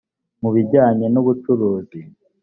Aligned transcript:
mu 0.41 0.49
bijyanye 0.55 1.05
n 1.09 1.15
ubucuruzi 1.21 1.99